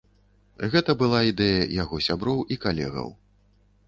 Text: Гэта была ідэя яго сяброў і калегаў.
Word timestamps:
Гэта 0.75 0.95
была 1.01 1.19
ідэя 1.31 1.59
яго 1.83 1.99
сяброў 2.07 2.39
і 2.57 2.57
калегаў. 2.65 3.13